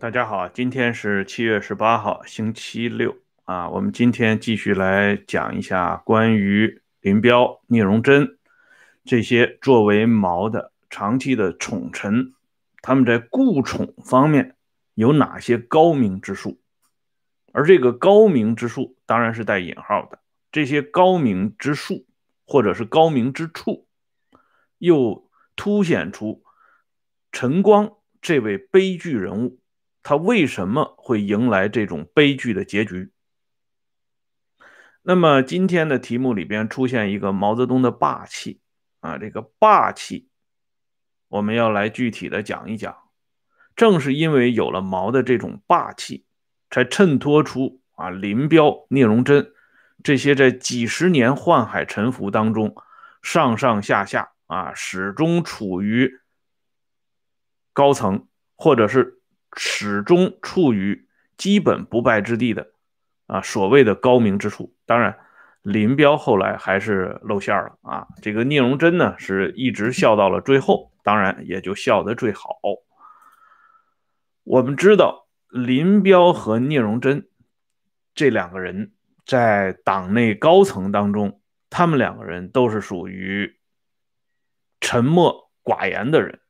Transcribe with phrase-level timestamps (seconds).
[0.00, 3.68] 大家好，今天是七月十八号，星期六啊。
[3.68, 8.38] 我们今天继续来讲一下关于林彪、聂荣臻
[9.04, 12.32] 这些作为毛的长期的宠臣，
[12.80, 14.54] 他们在顾宠方面
[14.94, 16.60] 有哪些高明之处？
[17.52, 20.20] 而这个高明之处当然是带引号的。
[20.52, 22.06] 这些高明之术
[22.46, 23.88] 或者是高明之处，
[24.78, 26.44] 又凸显出
[27.32, 29.58] 陈光这位悲剧人物。
[30.02, 33.10] 他为什么会迎来这种悲剧的结局？
[35.02, 38.60] 那么今天的题目里边出现一个毛泽东的霸气
[39.00, 40.28] 啊，这个霸气
[41.28, 42.96] 我们要来具体的讲一讲。
[43.76, 46.24] 正是因为有了毛的这种霸气，
[46.70, 49.52] 才衬托出啊林彪、聂荣臻
[50.02, 52.74] 这些在几十年宦海沉浮当中
[53.20, 56.20] 上上下下啊始终处于
[57.74, 58.26] 高层
[58.56, 59.17] 或者是。
[59.56, 62.72] 始终处于基本不败之地的
[63.26, 64.74] 啊，所谓的高明之处。
[64.86, 65.18] 当然，
[65.62, 68.06] 林彪后来还是露馅了啊。
[68.22, 72.58] 这个聂荣臻呢，是一直笑到了最后，当然也就笑得最好。
[74.44, 77.28] 我们知道，林彪和聂荣臻
[78.14, 78.92] 这两个人
[79.26, 83.58] 在党内高层当中，他们两个人都是属于
[84.80, 86.40] 沉默寡言的人。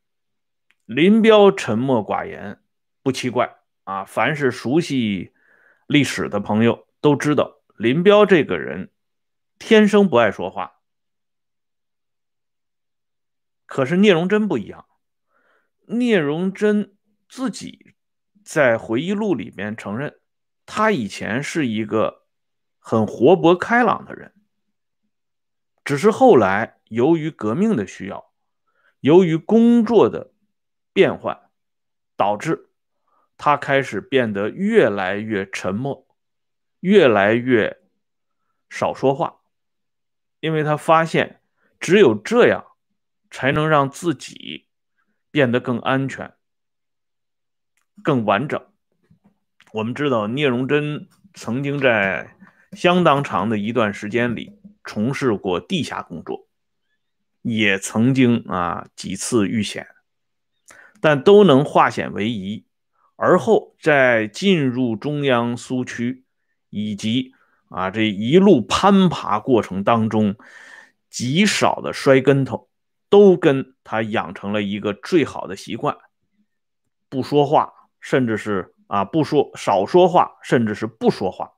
[0.84, 2.60] 林彪沉默寡言。
[3.08, 4.04] 不奇怪啊！
[4.04, 5.32] 凡是熟悉
[5.86, 8.90] 历史的朋友都知道，林彪这个人
[9.58, 10.82] 天生不爱说话。
[13.64, 14.84] 可是聂荣臻不一样，
[15.86, 16.98] 聂荣臻
[17.30, 17.94] 自己
[18.44, 20.20] 在回忆录里面承认，
[20.66, 22.26] 他以前是一个
[22.78, 24.34] 很活泼开朗的人，
[25.82, 28.30] 只是后来由于革命的需要，
[29.00, 30.34] 由于工作的
[30.92, 31.50] 变换，
[32.14, 32.66] 导致。
[33.38, 36.06] 他开始变得越来越沉默，
[36.80, 37.78] 越来越
[38.68, 39.40] 少说话，
[40.40, 41.40] 因为他发现
[41.80, 42.66] 只有这样，
[43.30, 44.66] 才能让自己
[45.30, 46.34] 变得更安全、
[48.02, 48.60] 更完整。
[49.72, 52.36] 我们知道，聂荣臻曾经在
[52.72, 56.48] 相当长的一段时间里从事过地下工作，
[57.42, 59.86] 也曾经啊几次遇险，
[61.00, 62.66] 但都能化险为夷。
[63.20, 66.24] 而后在进入中央苏区，
[66.70, 67.34] 以及
[67.68, 70.36] 啊这一路攀爬过程当中，
[71.10, 72.68] 极少的摔跟头，
[73.10, 75.96] 都跟他养成了一个最好的习惯：
[77.08, 81.50] 不说话，甚至是啊不说少说话，甚至是不说话，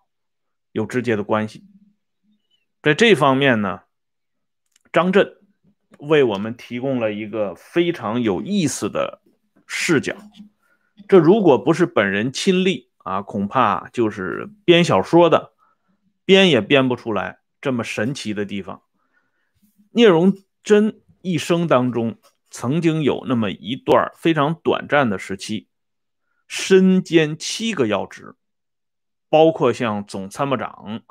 [0.72, 1.66] 有直接的关系。
[2.80, 3.82] 在这方面呢，
[4.90, 5.36] 张震
[5.98, 9.20] 为我们提供了一个非常有意思的
[9.66, 10.16] 视角。
[11.10, 15.54] 这如果不是本人亲历啊，恐怕就是编小说的，
[16.24, 18.82] 编也编不出来这么神奇的地方。
[19.90, 25.66] 聂荣臻一生当中曾经有那么一段非常短暂的时期，
[26.46, 28.36] 身兼七个要职，
[29.28, 31.02] 包括像总参谋长、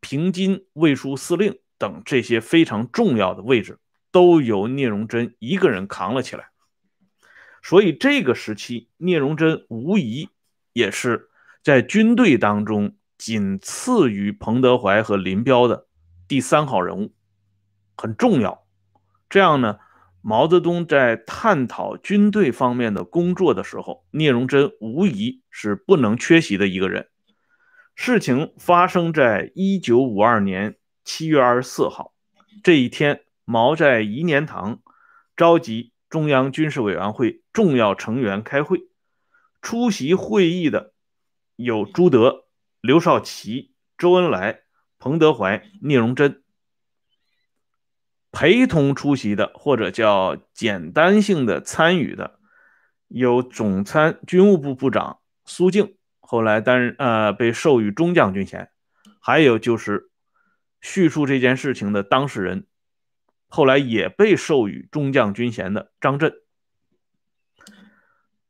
[0.00, 3.78] 平津卫戍司令等这些非常重要的位置，
[4.10, 6.50] 都由聂荣臻一个人扛了起来。
[7.64, 10.28] 所以这个时期，聂荣臻无疑
[10.74, 11.30] 也是
[11.62, 15.86] 在军队当中仅次于彭德怀和林彪的
[16.28, 17.14] 第三号人物，
[17.96, 18.66] 很重要。
[19.30, 19.78] 这样呢，
[20.20, 27.08] 毛泽东在探讨军队方面的工作的时候，聂荣臻无疑是不能缺席的一个人。
[27.94, 32.12] 事情发生在一九五二年七月二十四号
[32.62, 34.82] 这一天，毛在颐年堂
[35.34, 35.93] 召集。
[36.14, 38.86] 中央军事委员会重要成员开会，
[39.60, 40.92] 出席会议的
[41.56, 42.44] 有朱德、
[42.80, 44.60] 刘少奇、周恩来、
[45.00, 46.40] 彭德怀、聂荣臻。
[48.30, 52.38] 陪同出席的或者叫简单性的参与的
[53.08, 58.70] 有总参军务部部长苏静，后来担任呃被授予中将军衔，
[59.18, 60.10] 还有就是
[60.80, 62.68] 叙述这件事情的当事人。
[63.54, 66.42] 后来也被授予中将军衔的张震，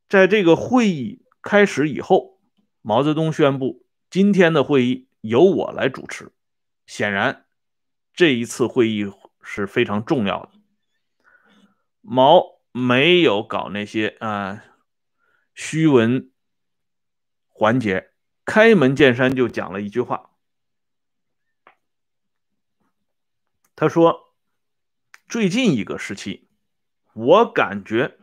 [0.09, 2.41] 在这个会议开始以后，
[2.81, 6.33] 毛泽东宣布今天的会议由我来主持。
[6.87, 7.45] 显然，
[8.15, 9.13] 这一次会议
[9.43, 10.53] 是非常重要的。
[12.01, 12.43] 毛
[12.73, 14.65] 没有搞那些啊
[15.55, 16.31] 虚文
[17.51, 18.11] 环节，
[18.47, 20.31] 开门见山就讲了一句话，
[23.77, 24.24] 他说。
[25.27, 26.49] 最近一个时期，
[27.13, 28.17] 我感觉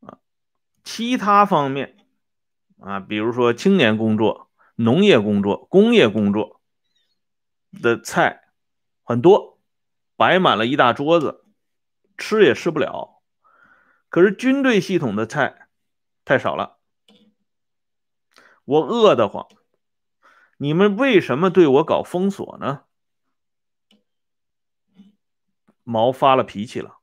[0.00, 0.18] 啊，
[0.84, 1.96] 其他方面
[2.78, 6.60] 啊，比如说青年工作、农业工作、工业工作
[7.80, 8.42] 的菜
[9.02, 9.58] 很多，
[10.16, 11.44] 摆满了一大桌子，
[12.16, 13.22] 吃也吃不了。
[14.08, 15.68] 可是军队系统的菜
[16.24, 16.78] 太少了，
[18.64, 19.48] 我饿得慌。
[20.58, 22.84] 你们为什么对我搞封锁呢？
[25.82, 26.98] 毛发了脾气了。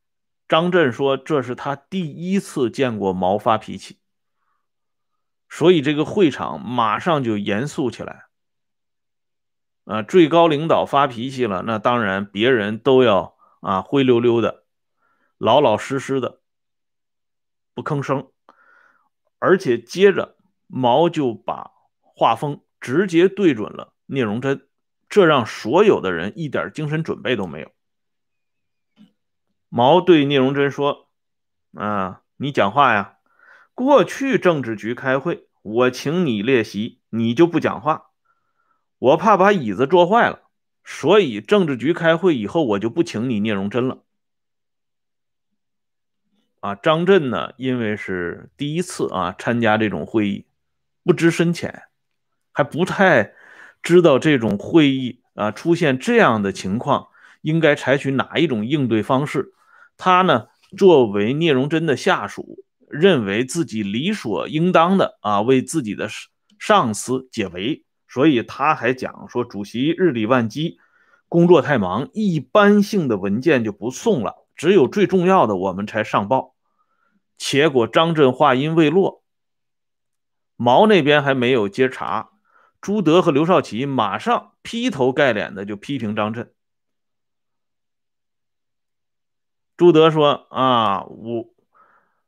[0.48, 4.00] 张震说：“这是他第一次见过毛发脾气，
[5.48, 8.26] 所以这个会场马上就严肃起来。
[9.86, 14.66] 啊，最高领导发脾气了，那当然别人都要啊灰溜溜的，
[15.38, 16.42] 老老实实的，
[17.74, 18.32] 不吭声。
[19.40, 20.38] 而且接着
[20.68, 21.72] 毛就把
[22.02, 24.70] 话锋。”直接对准了聂荣臻，
[25.10, 27.74] 这让所有的人一点精神准备都没有。
[29.70, 31.08] 毛对聂荣臻说
[31.74, 33.18] ：“啊，你讲话呀！
[33.74, 38.10] 过去政治局开会，我请你列席，你就不讲话，
[38.98, 40.42] 我怕把椅子坐坏了，
[40.84, 44.04] 所以政治局开会以后，我就不请你聂荣臻了。”
[46.62, 50.46] 啊，张震呢，因为是第一次啊参加这种会议，
[51.04, 51.84] 不知深浅。
[52.52, 53.34] 还不太
[53.82, 57.08] 知道这种会议啊出现这样的情况，
[57.42, 59.54] 应该采取哪一种应对方式？
[60.00, 60.48] 他呢，
[60.78, 66.08] 作为聂荣臻的下属，认为自己理所应当的啊为自己的
[66.58, 70.78] 上司解围，所以他还讲说，主席日理万机，
[71.28, 76.56] 工作太忙，一般性的文件就不送了，只有最重要的我们才上报。
[77.38, 79.24] 结果张震话音未落，
[80.56, 82.30] 毛那边还没有接茬。
[82.80, 86.54] 朱德和刘少奇马上劈头盖脸的就批评张震。
[89.80, 91.54] 朱德说：“啊，我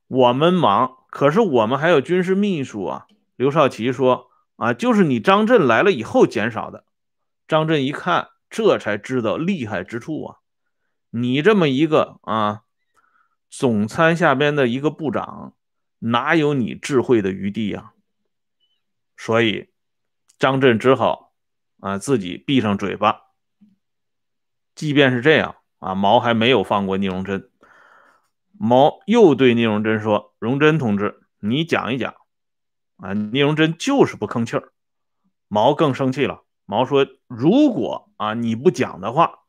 [0.08, 6.86] 我们忙，可是我们还有军事秘书啊。”刘少奇说：“啊，就是你张震来了以后减少的。”
[7.50, 10.38] 张震一看，这才知道厉害之处啊！
[11.10, 12.62] 你这么一个啊，
[13.50, 15.54] 总参下边的一个部长，
[16.00, 17.92] 哪有你智慧的余地呀？
[19.18, 19.70] 所以。
[20.40, 21.34] 张震只好
[21.82, 23.24] 啊自己闭上嘴巴。
[24.74, 27.50] 即便是这样啊，毛还没有放过聂荣臻。
[28.54, 32.16] 毛又对聂荣臻说：“荣臻同志，你讲一讲。”
[32.98, 34.72] 啊，聂荣臻就是不吭气儿。
[35.48, 36.44] 毛更生气了。
[36.66, 39.40] 毛说：“如果啊你不讲的话，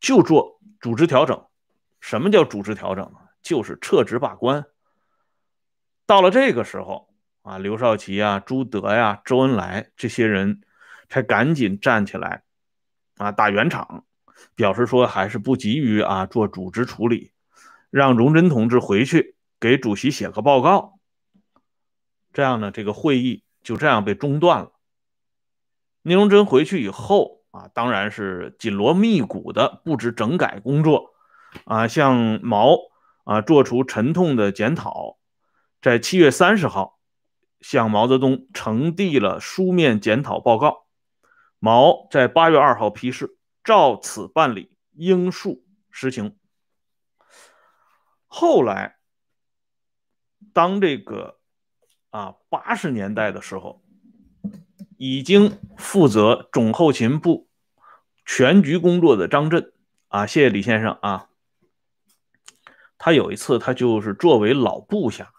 [0.00, 1.46] 就做组织调整。
[2.00, 4.64] 什么叫组织调整就是撤职罢官。”
[6.06, 7.08] 到了这个时候。
[7.44, 10.62] 啊，刘少奇啊，朱德呀，周恩来这些人
[11.10, 12.42] 才赶紧站起来，
[13.18, 14.06] 啊，打圆场，
[14.54, 17.32] 表示说还是不急于啊做组织处理，
[17.90, 20.98] 让荣臻同志回去给主席写个报告。
[22.32, 24.72] 这样呢，这个会议就这样被中断了。
[26.02, 31.14] 聂荣臻回去以后啊，当然是紧锣密鼓的布置整改工作，
[31.64, 32.76] 啊，向毛
[33.24, 35.18] 啊做出沉痛的检讨，
[35.80, 36.94] 在七月三十号。
[37.60, 40.84] 向毛泽东呈递了书面检讨报告，
[41.58, 46.36] 毛在八月二号批示，照此办理，应数实行。
[48.26, 48.98] 后来，
[50.52, 51.40] 当这个
[52.10, 53.82] 啊八十年代的时候，
[54.98, 57.48] 已经负责总后勤部
[58.24, 59.72] 全局工作的张震
[60.08, 61.30] 啊，谢谢李先生啊，
[62.98, 65.32] 他有一次他就是作为老部下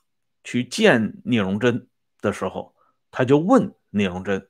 [0.43, 1.87] 去见聂荣臻。
[2.21, 2.73] 的时候，
[3.11, 4.49] 他就问聂荣臻，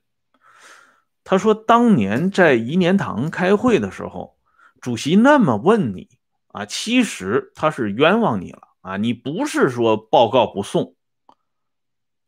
[1.28, 4.36] 他说：“当年在颐年堂开会的时候，
[4.80, 6.08] 主席那么问你
[6.52, 10.94] 啊，其实他是冤枉你了啊，你不是说报告不送，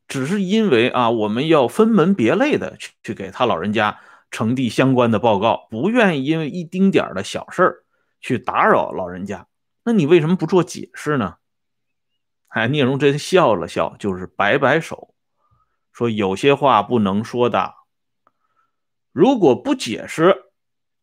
[0.09, 4.01] 只是因为啊，我们要分门别类的去去给他老人家
[4.33, 7.85] 呈递相关的报告，不愿意因为一丁点的小事儿
[8.21, 9.47] 去打扰老人家。
[9.85, 11.37] 那你为什么不做解释呢？”
[12.49, 15.15] 哎，聂荣臻笑了笑，就是摆摆手。
[15.93, 17.75] 说有些话不能说的，
[19.19, 20.45] 如果不解释，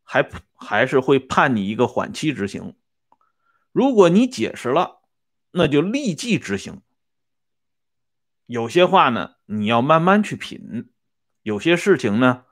[0.02, 2.74] 还还是会判你一个缓期执行；
[3.74, 5.02] 如果你解释了，
[5.52, 6.82] 那就立即执行。
[8.46, 10.86] 有些话呢，你要慢慢去品；
[11.42, 12.46] 有些事情呢，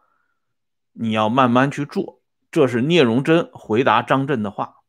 [0.91, 2.22] 你要慢慢去做。
[2.51, 4.79] 这是聂荣臻回答张震的话。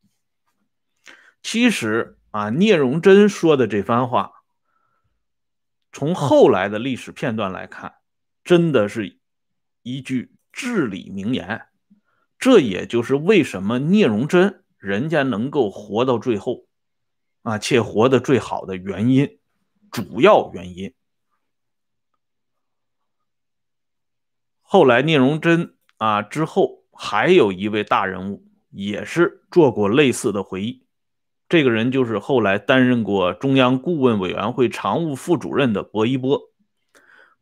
[1.40, 4.43] 其实啊，聂荣臻说的这番话。
[5.93, 7.95] 从后来的历史片段来看，
[8.43, 9.21] 真的是
[9.83, 11.66] 一句至理名言。
[12.38, 16.66] 这也就是为什么聂荣臻人家能够活到最后，
[17.42, 19.38] 啊，且活得最好的原因。
[19.90, 20.92] 主要原因。
[24.62, 30.84] 后来聂荣臻啊之后还有一位大人物，也是做过类似的回忆。
[31.49, 36.50] 这个人就是后来担任过中央顾问委员会常务副主任的薄一波。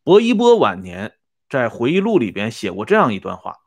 [0.05, 1.15] 薄一波晚年
[1.53, 3.59] 在回忆录里边写过这样一段话，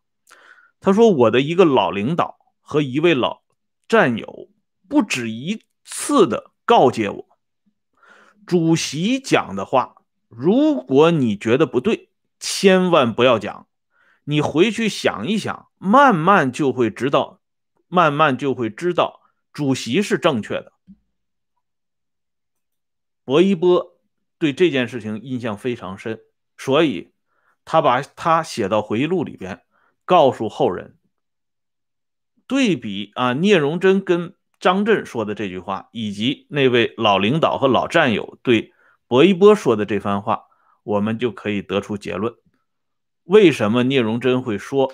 [0.79, 3.43] 他说：“我的一个老领导和一位老
[3.87, 4.49] 战友
[4.89, 7.27] 不止一次的告诫我，
[8.47, 9.97] 主席讲的话，
[10.29, 13.67] 如果你觉得不对，千万不要讲。
[14.23, 17.39] 你回去想一想，慢慢就会知道，
[17.87, 19.21] 慢慢就会知道。”
[19.53, 20.73] 主席是正确的。
[23.23, 23.99] 薄一波
[24.39, 26.19] 对这件事情印象非常深，
[26.57, 27.13] 所以
[27.65, 29.63] 他把他写到回忆录里边，
[30.05, 30.97] 告诉后人。
[32.47, 38.71] 对比啊，聂荣臻跟张震说的这句话，以及那位老领导和老战友对
[39.07, 40.45] 薄一波说的这番话，
[40.83, 42.35] 我们就可以得出结论：
[43.23, 44.93] 为什么聂荣臻会说，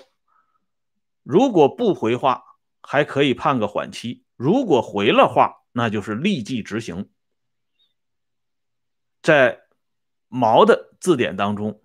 [1.22, 2.42] 如果不回话，
[2.80, 4.24] 还可以判个缓期？
[4.36, 7.10] 如果回了话，那就是立即执行。
[9.20, 9.60] 在
[10.28, 11.81] 毛的字典当中，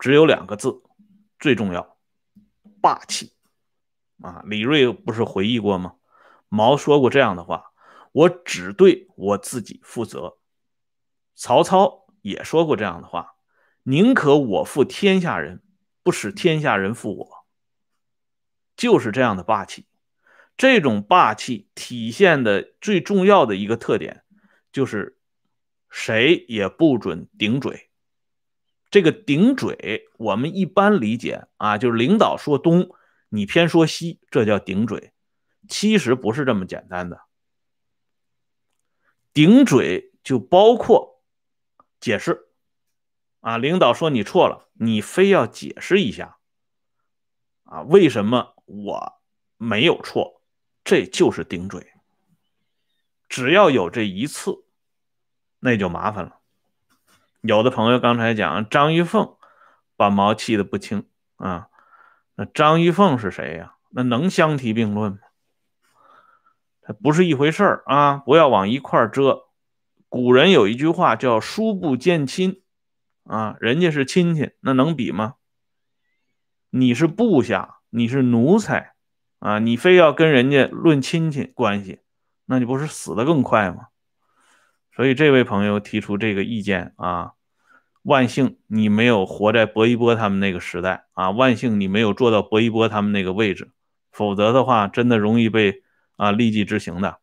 [0.00, 0.82] 只有两个字
[1.38, 1.98] 最重要：
[2.80, 3.34] 霸气。
[4.22, 5.94] 啊，李锐不是回忆过吗？
[6.48, 7.72] 毛说过这样的话
[8.12, 10.38] ：“我只对我自己负责。”
[11.36, 13.36] 曹操也说过这样的话
[13.84, 15.62] ：“宁可我负天下人，
[16.02, 17.46] 不使天下人负我。”
[18.76, 19.86] 就是这样的霸气。
[20.56, 24.24] 这种霸气体现的最重要的一个特点，
[24.72, 25.18] 就是
[25.90, 27.89] 谁也不准顶嘴。
[28.90, 32.90] 这个顶嘴，我们一般理解啊，就是领导说东，
[33.28, 35.12] 你偏说西，这叫顶嘴。
[35.68, 37.20] 其实不是这么简单的。
[39.32, 41.22] 顶嘴就包括
[42.00, 42.48] 解释
[43.40, 46.38] 啊，领导说你错了，你非要解释一下
[47.62, 49.20] 啊，为什么我
[49.56, 50.42] 没有错？
[50.82, 51.92] 这就是顶嘴，
[53.28, 54.64] 只要有这一次，
[55.60, 56.39] 那就麻烦了。
[57.40, 59.36] 有的朋友刚才讲张玉凤
[59.96, 61.06] 把毛气得不轻
[61.36, 61.68] 啊，
[62.34, 63.74] 那张玉凤是谁呀？
[63.90, 65.18] 那能相提并论吗？
[66.82, 68.16] 它不是一回事儿啊！
[68.18, 69.44] 不要往一块儿遮。
[70.08, 72.62] 古人有一句话叫“叔不见亲”，
[73.24, 75.34] 啊，人家是亲戚，那能比吗？
[76.70, 78.94] 你是部下，你是奴才。
[79.38, 82.00] 啊，你非要跟人家论亲戚关系，
[82.44, 83.88] 那你不是死的更快吗？
[84.94, 87.32] 所以这位朋友提出这个意见啊，
[88.02, 93.70] 万幸你没有活在薄一波他们那个时代啊，万幸你没有做到薄一波他们那个位置，
[94.10, 95.82] 否则的话，真的容易被
[96.16, 97.18] 啊立即执行的。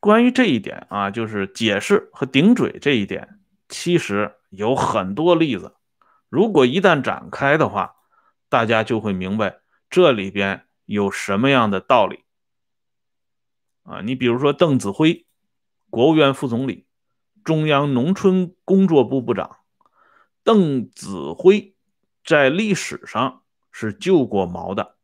[0.00, 5.74] 关于这一点啊，就是解释和顶嘴这一点，其实有很多例子，
[6.28, 7.96] 如果一旦展开的话。
[8.52, 12.24] 大家就会明白这里边有什么样的道理
[13.90, 14.00] 啊！
[14.02, 15.26] 你比如说邓子恢，
[15.90, 16.86] 国务院副总理，
[17.42, 19.56] 中央农村工作部部长。
[20.44, 21.74] 邓子恢
[22.24, 23.42] 在历史上
[23.72, 24.96] 是救过毛的。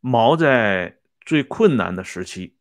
[0.00, 2.56] 毛在最困难的时期，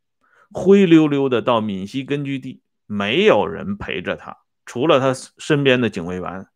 [0.51, 6.47] 灰溜溜的到闽西根据地，没有人陪着他，除了他身边的警卫员。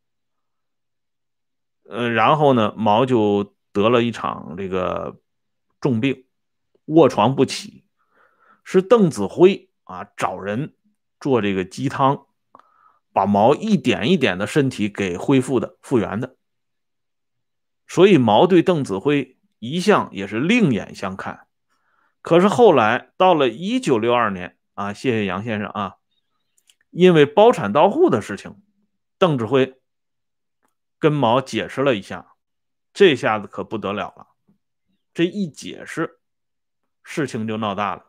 [1.83, 5.19] 呃，然后呢，毛就得了一场这个
[5.79, 6.25] 重病，
[6.85, 7.83] 卧床不起，
[8.71, 10.75] 是邓子恢啊找人
[11.19, 12.27] 做这个鸡汤，
[13.11, 16.35] 把毛一点一点的身体给恢复的复原的。
[17.87, 21.47] 所以毛对邓子恢一向也是另眼相看。
[22.21, 25.95] 可是后来到了一九六二年啊，谢谢杨先生啊，
[26.91, 28.61] 因为包产到户的事情，
[29.17, 29.81] 邓子恢。
[30.99, 32.35] 跟毛解释了一下，
[32.93, 34.27] 这下子可不得了了。
[35.11, 36.19] 这一解释，
[37.01, 38.08] 事情就闹大了。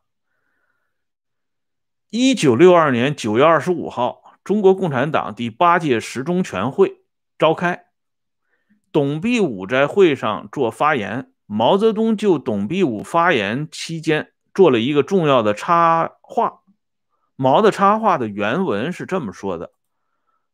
[2.11, 7.05] 一九六二年九月二十五号，中国共产党第八届十中全会
[7.39, 7.85] 召开，
[8.91, 11.33] 董必武在会上做发言。
[11.47, 16.63] 毛泽东就董必武发言期间做了一个重要的插话。
[17.37, 19.71] 毛的插话的原文是这么说的：“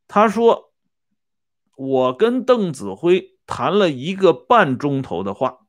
[0.06, 0.74] 他说。”
[1.74, 5.60] 我跟邓子恢谈了一个半钟头的话，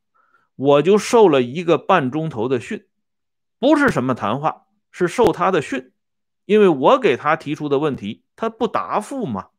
[0.56, 2.86] 我就受了一个半钟头的训，
[3.60, 4.67] 不是什么谈话，
[4.98, 5.92] 是受他的训，
[6.46, 9.50] 因为我给他提出的问题，他不答复嘛。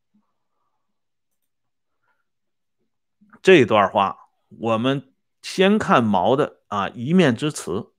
[3.40, 4.18] 这段话，
[4.48, 7.92] 我们先看毛的啊一面之词，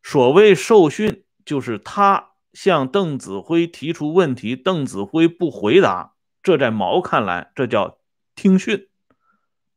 [0.00, 7.98] 所谓受训就是他向邓子恢提出问题，邓子恢不回答，这在毛看来，这叫
[8.36, 8.88] 听训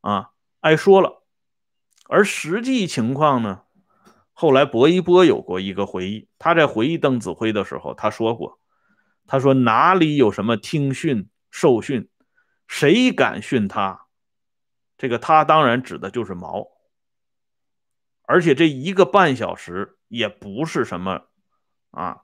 [0.01, 1.23] 啊，挨说了。
[2.07, 3.62] 而实际情况呢，
[4.33, 8.59] 后来薄一波有过一个回忆，他在回忆邓子恢的时候，他说过，
[9.27, 12.09] 他说哪里有什么听训受训，
[12.67, 14.07] 谁敢训他？
[14.97, 16.67] 这个他当然指的就是毛。
[18.25, 21.27] 而且这一个半小时也不是什么
[21.91, 22.21] 啊，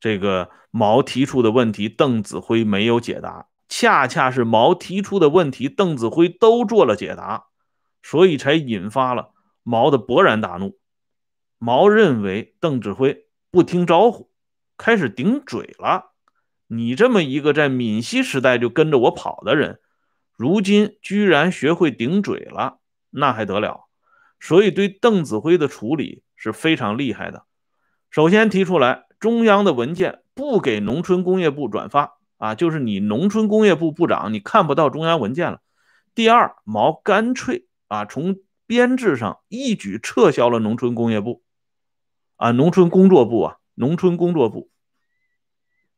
[0.00, 7.48] 这个毛提出的问题，邓子恢没有解答，恰恰是毛提出的问题，邓子恢都做了解答，
[8.02, 10.79] 所以才引发了毛的勃然大怒。
[11.62, 14.30] 毛认为邓子恢不听招呼，
[14.78, 16.12] 开始顶嘴了。
[16.68, 19.78] 你这么一个在闽西时代就跟着我跑的人，
[20.38, 22.78] 如今居然学会顶嘴了，
[23.10, 23.88] 那还得了？
[24.40, 27.44] 所以对邓子恢的处理是非常厉害的。
[28.08, 35.60] 首先提出来，中央的文件不给农村工业部转发啊，就是你农村工业部部长你看不到中央文件了。
[36.14, 38.36] 第二，毛干脆啊从
[38.66, 41.42] 编制上一举撤销了农村工业部
[42.40, 44.70] 啊，农村工作部啊，农村工作部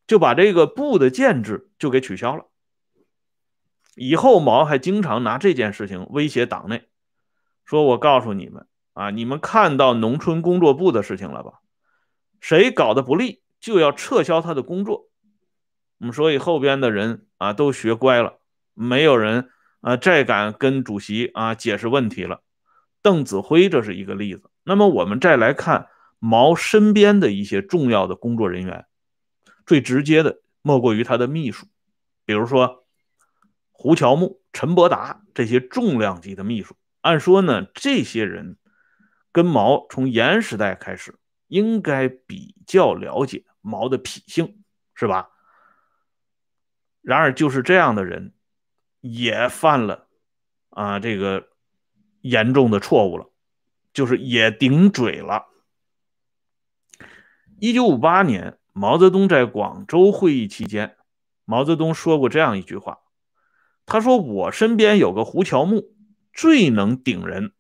[0.09, 2.47] 就把这个部的建制就给取消了。
[3.95, 6.89] 以后毛还经常拿这件事情威胁党内。
[7.65, 11.61] 说，我告诉你们啊，你们看到农村工作部的事情了吧？
[12.41, 15.09] 谁搞得不利，就要撤销他的工作。
[16.01, 18.41] 嗯，所以后边的人啊都学乖了，
[18.75, 19.49] 没有人
[19.81, 22.43] 啊再敢跟主席啊解释问题了。
[23.01, 24.51] 邓子恢这是一个例子。
[24.65, 25.89] 那么我们再来看
[26.25, 28.87] 毛身边的一些重要的工作人员，
[29.67, 31.67] 最直接的莫过于他的秘书，
[32.25, 32.87] 比如说
[33.73, 36.77] 胡乔木、陈伯达这些重量级的秘书。
[37.01, 38.57] 按说呢，这些人
[39.33, 41.19] 跟毛从严时代开始
[41.49, 44.63] 应该比较了解毛的脾性，
[44.95, 45.29] 是吧？
[47.01, 48.33] 然而就是这样的人
[49.01, 50.07] 也犯了
[50.71, 51.49] 啊这个
[52.21, 53.29] 严重的错误了，
[53.93, 55.49] 就是也顶嘴了。
[57.63, 60.97] 一九五八年，毛泽东在广州会议期间，
[61.45, 62.99] 毛泽东说过这样一句话，
[63.87, 65.95] 他说：“我身边有个胡乔木。”
[66.35, 67.53] 最能顶人，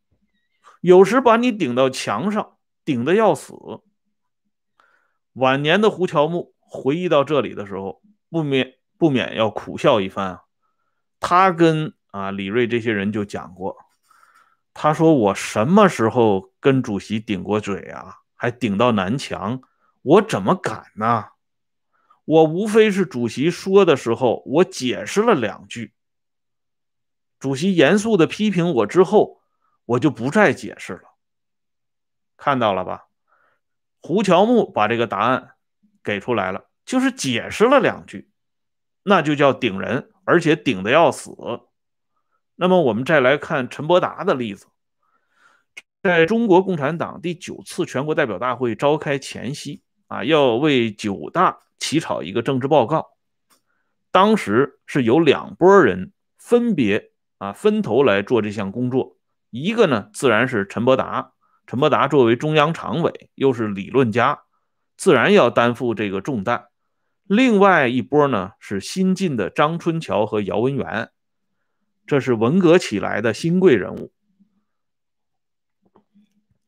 [0.80, 3.54] 有时把你顶到墙上，顶的要死。
[5.34, 10.42] 晚年的胡乔木回忆到这里的时候，不免不免要苦笑一番啊。
[11.20, 13.76] 他跟啊李瑞这些人就讲过，
[14.74, 18.16] 他说：“我什么时候跟主席顶过嘴啊？
[18.34, 19.62] 还顶到南墙？
[20.02, 21.30] 我怎么敢呢？
[22.24, 25.92] 我无非是主席说的时候，我解释了两句。”
[27.40, 29.40] 主席严肃的批评我之后，
[29.84, 31.14] 我就不再解释了。
[32.36, 33.06] 看到了吧？
[34.00, 35.54] 胡乔木把这个答案
[36.02, 38.30] 给出来了，就是解释了两句，
[39.02, 41.36] 那就叫顶人，而且顶的要死。
[42.54, 44.66] 那么我们再来看陈伯达的例子，
[46.02, 49.82] 在中国共产党第九次全国代表大会召开前夕
[50.12, 53.12] 啊，要为九大起草一个政治报告，
[54.10, 57.10] 当时是有两拨人分别。
[57.38, 59.16] 啊，分头来做这项工作。
[59.50, 61.32] 一个呢，自然是陈伯达。
[61.66, 64.42] 陈伯达作为中央常委，又是理论家，
[64.96, 66.66] 自然要担负这个重担。
[67.24, 71.10] 另外一波呢，是新进的张春桥和姚文元，
[72.06, 74.12] 这是文革起来的新贵人物。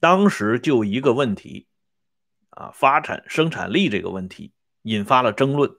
[0.01, 1.69] 当时就一个问题，
[2.55, 5.71] 啊，发展生产力这个问题引发了争论。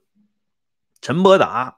[1.01, 1.77] 陈伯达。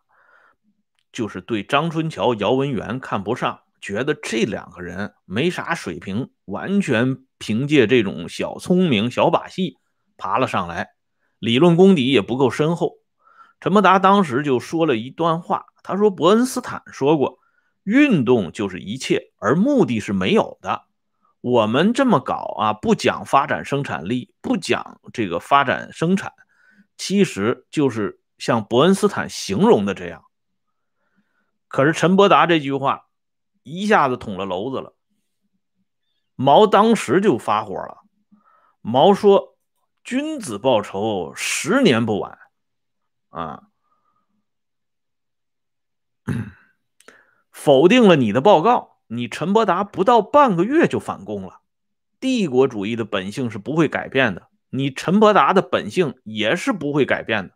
[1.13, 9.77] 就是对张春桥、姚文元看不上，觉得这两个人没啥水平，完全凭借这种小聪明、小把戏
[10.15, 10.89] 爬了上来，
[11.39, 12.97] 理论功底也不够深厚。
[13.59, 17.39] 陈伯达当时就说了一段话，他说：“伯恩斯坦说过，
[17.83, 20.83] 运动就是一切，而目的是没有的。
[21.49, 26.33] 我们这么搞啊，不讲发展生产力，不讲这个发展生产，
[26.97, 30.25] 其实就是像伯恩斯坦形容的这样。”
[31.69, 33.05] 可是陈伯达这句话
[33.63, 34.93] 一下子捅了娄子了，
[36.35, 37.99] 毛当时就发火了。
[38.81, 39.57] 毛说
[40.03, 42.37] ：“君子报仇，十年不晚。”
[43.31, 43.63] 啊，
[47.51, 51.61] 否定了你的报告，你陈伯达不到半个月就反攻了。
[52.19, 57.53] 帝国主义的本性是不会改变的，你陈伯达的本性也是不会改变的。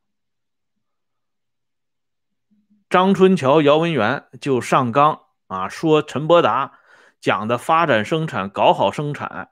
[2.90, 6.80] 张春桥、姚文元就上纲啊，说陈伯达
[7.20, 9.50] 讲的发展生产、搞好生产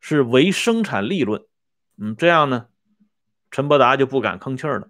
[0.00, 1.42] 是唯生产力论。
[1.98, 2.68] 嗯，这样呢，
[3.50, 4.88] 陈伯达就不敢吭气儿了。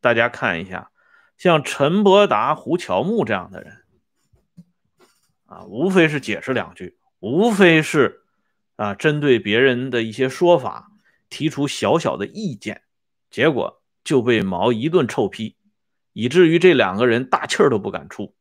[0.00, 0.92] 大家看一下，
[1.36, 3.84] 像陈伯达、胡乔木这样的人，
[5.48, 8.22] 啊，无非是解释两句，无非是
[8.76, 10.92] 啊，针对别人的一些说法
[11.30, 12.82] 提出小小的意见，
[13.30, 15.56] 结果就被毛一顿臭批，
[16.12, 18.34] 以至于这两个人大气儿都不敢出。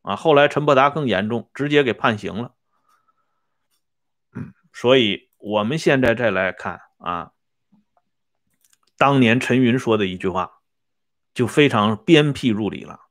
[0.00, 2.54] 啊，后来陈伯达更严重，直接给判刑了。
[4.72, 7.32] 所以我们现在再来看啊，
[8.96, 10.60] 当年陈云说的一句话，
[11.34, 13.02] 就非常鞭辟入里了。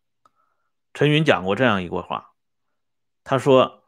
[0.93, 2.30] 陈云讲过这样一个话，
[3.23, 3.83] 他说：“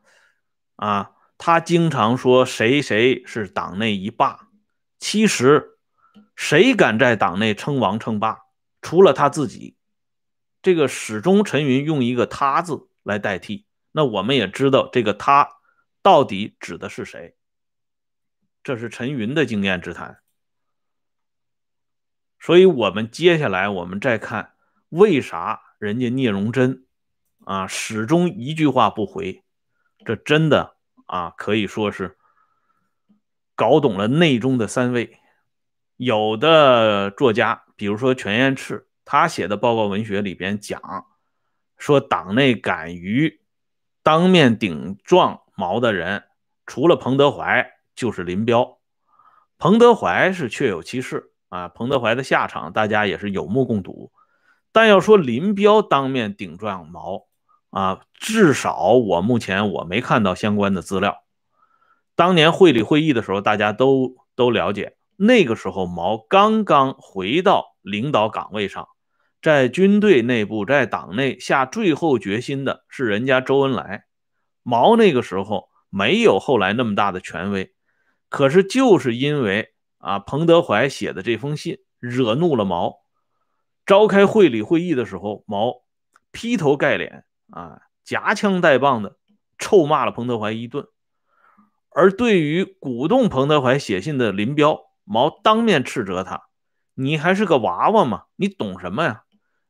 [0.77, 4.49] 啊，他经常说谁谁是党内一霸，
[4.99, 5.77] 其实
[6.35, 8.39] 谁敢在党内称王称霸，
[8.81, 9.77] 除了他自己。
[10.61, 15.49] 这个始终陈云用一个他字。”来代替，那我们也知道这个他
[16.01, 17.35] 到底指的是谁？
[18.63, 20.21] 这是陈云的经验之谈。
[22.39, 24.53] 所以，我们接下来我们再看，
[24.87, 26.85] 为啥人家聂荣臻
[27.45, 29.43] 啊始终一句话不回？
[30.05, 30.75] 这真的
[31.05, 32.17] 啊可以说是
[33.55, 35.19] 搞懂了内中的三位。
[35.97, 40.81] 有的作家，比如说全燕赤，他写的报告文学里边讲。
[41.77, 43.41] 说党内敢于
[44.03, 46.23] 当面顶撞毛的人，
[46.65, 48.79] 除了彭德怀，就是林彪。
[49.57, 54.11] 彭德怀是确有其事啊，彭德怀的下场大家也是有目共睹。
[54.71, 57.27] 但要说林彪当面顶撞毛
[57.73, 61.23] 啊，至少我目前我没看到相关的资料。
[62.15, 68.87] 当年会理会议的时候，大家都都了解，那个时候毛刚刚回到领导岗位上。
[69.41, 74.03] 在军队内部，在党内下最后决心的是人家周恩来。
[74.61, 77.73] 毛那个时候没有后来那么大的权威，
[78.29, 82.99] 可是就是因为啊，彭德怀写的这封信惹怒了毛。
[83.85, 85.81] 召开会理会议的时候，毛
[86.31, 89.17] 劈头盖脸啊，夹枪带棒的
[89.57, 90.87] 臭骂了彭德怀一顿。
[91.89, 96.43] 而对于鼓动彭德怀写信的林彪，毛当面斥责他
[96.95, 98.23] ：“你还是个娃娃吗？
[98.35, 99.23] 你懂什么呀？”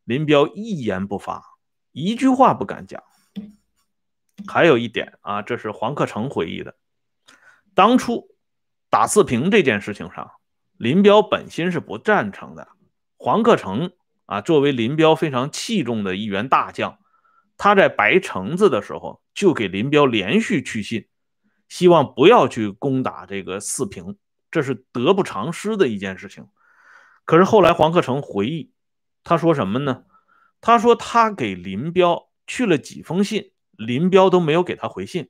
[0.05, 1.43] 林彪一言不发，
[1.91, 3.03] 一句话不敢讲。
[4.47, 6.75] 还有一点啊，这是黄克诚回忆的。
[7.73, 8.27] 当初
[8.89, 10.31] 打四平这件事情上，
[10.77, 12.67] 林彪本心是不赞成的。
[13.17, 13.91] 黄克诚
[14.25, 16.99] 啊，作为林彪非常器重的一员大将，
[17.57, 21.07] 他在白城子的时候就给林彪连续去信，
[21.69, 24.17] 希望不要去攻打这个四平，
[24.51, 26.47] 这是得不偿失的一件事情。
[27.25, 28.71] 可是后来黄克诚回忆。
[29.25, 30.03] 他说什么呢？
[30.59, 35.29] 他说他给林彪去了几封信，林彪都没有给他回信。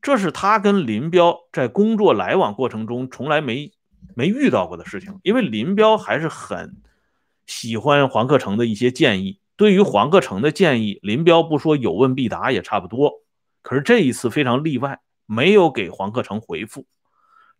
[0.00, 3.70] 这是他跟林彪在工作来往过程中从来没
[4.16, 5.20] 没遇到过的事情。
[5.22, 6.80] 因为林彪还是很
[7.46, 13.24] 喜欢黄克诚的一些建议，对于黄克诚的建议，林彪不说有问必答也差不多。
[13.60, 16.86] 可是这一次非常例外，没有给黄克诚回复。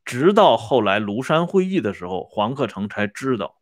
[0.05, 3.57] 直到后来庐山会议的时候，黄克诚才知道。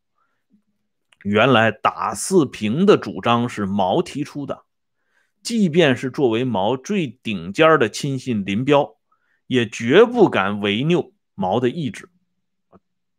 [1.25, 4.65] 原来打四平的主张是毛提出的，
[5.43, 8.97] 即便是作为毛最顶尖的亲信林彪，
[9.47, 12.11] 也绝不敢违拗毛的意志。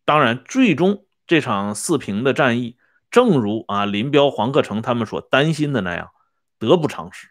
[0.06, 2.77] 当然，最终这场四平的战役，
[3.10, 6.12] 正如啊林彪、黄克诚他们所担心的那样，
[6.60, 7.30] 得不偿失。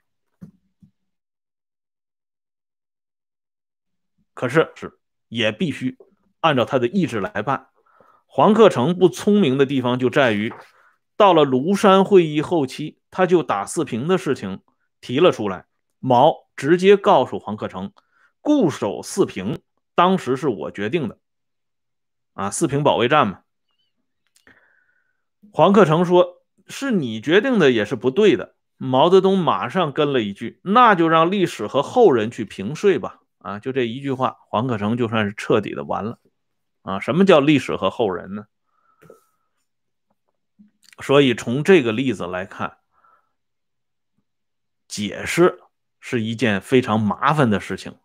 [4.34, 5.96] 可是是也必须
[6.40, 7.68] 按照他的意志来办。
[8.26, 10.52] 黄克诚不聪明的地方就在于，
[11.16, 14.62] 到了庐山会议后期，他就打四平的事情
[15.00, 15.66] 提了出来。
[15.98, 17.92] 毛直接告诉黄克诚，
[18.42, 19.62] 固守四平，
[19.94, 21.18] 当时是我决定的。
[22.34, 23.40] 啊，四平保卫战嘛。
[25.52, 36.18] 黄克诚说：“是你决定的，也是不对的。”毛泽东马上跟了一句：“那就让历史和后人去评税吧。”啊，就这一句话，黄克诚就算是彻底的完了。
[36.82, 38.46] 啊，什么叫历史和后人呢？
[41.00, 42.78] 所以从这个例子来看，
[44.88, 45.62] 解释
[46.00, 47.98] 是一件非常麻烦的事情。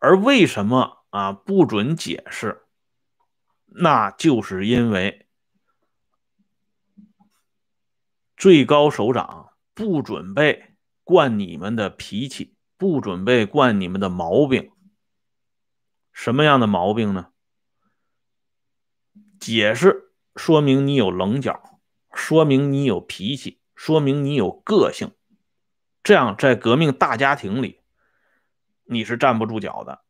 [0.00, 2.67] 而为什么啊不准解释？
[3.68, 5.26] 那就是因为
[8.36, 12.54] 最高首长不准备惯你们的脾气。
[12.80, 14.70] 不准备惯你们的毛病，
[16.12, 17.32] 什么样的毛病呢？
[19.40, 21.80] 解释说明你有棱角，
[22.12, 25.10] 说明你有脾气，说明你有个性，
[26.04, 27.80] 这样在革命大家庭里
[28.84, 30.04] 你是站不住脚的。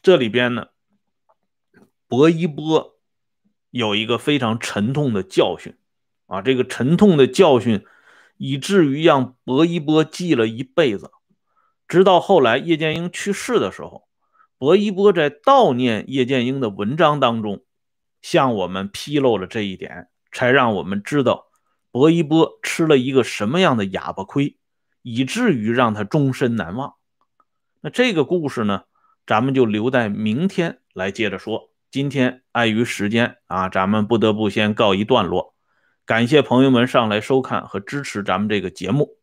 [0.00, 0.68] 这里边呢，
[2.08, 2.95] 薄一波
[3.76, 5.74] 有一个非常沉痛的教训
[6.26, 7.84] 啊，这个沉痛的教训
[8.36, 11.10] 以至于让薄一波记了一辈子。
[11.86, 14.08] 直到后来叶剑英去世的时候，
[14.58, 17.62] 薄一波在悼念叶剑英的文章当中
[18.22, 21.46] 向我们披露了这一点，才让我们知道
[21.92, 24.56] 薄一波吃了一个什么样的哑巴亏，
[25.02, 26.94] 以至于让他终身难忘。
[27.82, 28.82] 那这个故事呢，
[29.26, 31.70] 咱们就留在明天来接着说。
[31.90, 35.54] 今天碍于时间啊，咱们不得不先告一段落。
[36.04, 39.16] 感谢朋友们上来收看和支持咱们这个节目。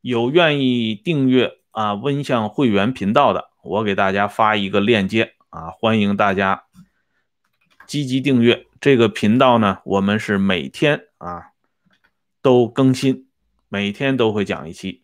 [0.00, 6.64] 有愿意订阅啊温相会员频道的，我给大家发一个链接啊，欢迎大家
[7.86, 9.78] 积极订阅这个频道呢。
[9.84, 11.50] 我们是每天啊
[12.40, 13.28] 都更新，
[13.68, 15.01] 每天都会讲一期。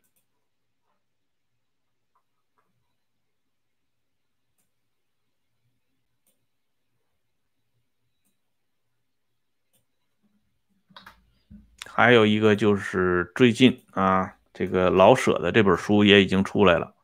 [11.99, 16.95] 还有一个就是最近啊，这个老舍的这本书也已经出来了。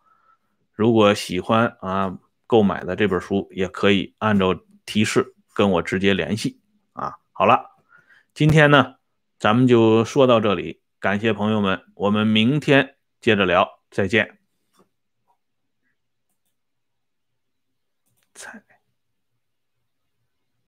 [0.73, 6.61] 如果喜欢啊购买的这本书，也可以按照提示跟我直接联系
[6.93, 7.19] 啊。
[7.33, 7.73] 好了，
[8.35, 8.95] 今天呢
[9.37, 14.39] 咱们就说到这里，感谢朋友们，我们明天接着聊，再见。
[18.33, 18.63] 菜。